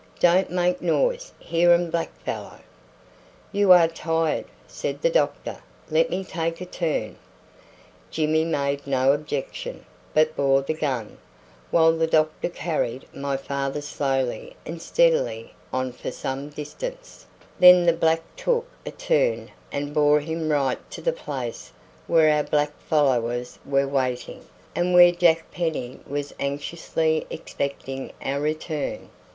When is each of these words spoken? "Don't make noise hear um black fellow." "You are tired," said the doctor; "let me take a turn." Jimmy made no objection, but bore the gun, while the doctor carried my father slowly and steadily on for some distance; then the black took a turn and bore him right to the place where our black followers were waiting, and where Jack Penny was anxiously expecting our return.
"Don't 0.19 0.49
make 0.49 0.81
noise 0.81 1.31
hear 1.37 1.73
um 1.75 1.91
black 1.91 2.09
fellow." 2.21 2.57
"You 3.51 3.71
are 3.71 3.87
tired," 3.87 4.45
said 4.65 4.99
the 5.03 5.11
doctor; 5.11 5.59
"let 5.91 6.09
me 6.09 6.23
take 6.23 6.59
a 6.59 6.65
turn." 6.65 7.17
Jimmy 8.09 8.43
made 8.43 8.87
no 8.87 9.13
objection, 9.13 9.85
but 10.15 10.35
bore 10.35 10.63
the 10.63 10.73
gun, 10.73 11.19
while 11.69 11.91
the 11.95 12.07
doctor 12.07 12.49
carried 12.49 13.05
my 13.15 13.37
father 13.37 13.79
slowly 13.79 14.55
and 14.65 14.81
steadily 14.81 15.53
on 15.71 15.91
for 15.91 16.09
some 16.09 16.49
distance; 16.49 17.27
then 17.59 17.85
the 17.85 17.93
black 17.93 18.23
took 18.35 18.65
a 18.87 18.91
turn 18.91 19.51
and 19.71 19.93
bore 19.93 20.19
him 20.19 20.49
right 20.49 20.79
to 20.89 21.03
the 21.03 21.13
place 21.13 21.71
where 22.07 22.31
our 22.35 22.41
black 22.43 22.71
followers 22.81 23.59
were 23.67 23.87
waiting, 23.87 24.47
and 24.75 24.95
where 24.95 25.11
Jack 25.11 25.51
Penny 25.51 25.99
was 26.07 26.33
anxiously 26.39 27.27
expecting 27.29 28.11
our 28.23 28.39
return. 28.39 29.11